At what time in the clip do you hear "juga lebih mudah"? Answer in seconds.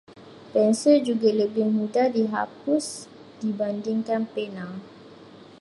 1.09-2.05